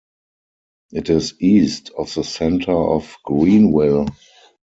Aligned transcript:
It 0.91 1.11
is 1.11 1.39
east 1.39 1.91
of 1.95 2.11
the 2.15 2.23
center 2.23 2.71
of 2.71 3.17
Greenville. 3.23 4.07